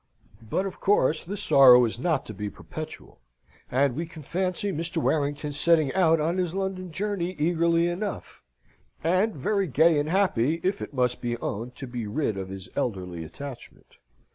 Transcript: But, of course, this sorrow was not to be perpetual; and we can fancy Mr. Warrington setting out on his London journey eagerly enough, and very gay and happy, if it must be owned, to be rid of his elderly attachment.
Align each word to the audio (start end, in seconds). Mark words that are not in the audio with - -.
But, 0.41 0.65
of 0.65 0.79
course, 0.79 1.23
this 1.23 1.43
sorrow 1.43 1.77
was 1.79 1.99
not 1.99 2.25
to 2.25 2.33
be 2.33 2.49
perpetual; 2.49 3.19
and 3.69 3.95
we 3.95 4.07
can 4.07 4.23
fancy 4.23 4.71
Mr. 4.71 4.97
Warrington 4.97 5.53
setting 5.53 5.93
out 5.93 6.19
on 6.19 6.39
his 6.39 6.55
London 6.55 6.91
journey 6.91 7.33
eagerly 7.33 7.85
enough, 7.87 8.41
and 9.03 9.35
very 9.35 9.67
gay 9.67 9.99
and 9.99 10.09
happy, 10.09 10.59
if 10.63 10.81
it 10.81 10.91
must 10.95 11.21
be 11.21 11.37
owned, 11.37 11.75
to 11.75 11.85
be 11.85 12.07
rid 12.07 12.35
of 12.35 12.49
his 12.49 12.67
elderly 12.75 13.23
attachment. 13.23 13.97